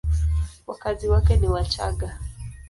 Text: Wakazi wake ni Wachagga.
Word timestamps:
Wakazi 0.67 1.07
wake 1.07 1.37
ni 1.37 1.47
Wachagga. 1.47 2.19